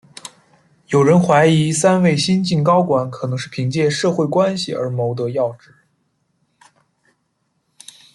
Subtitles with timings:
[0.87, 5.75] 有人怀疑三位新晋高管可能是凭借社会关系而谋得要职。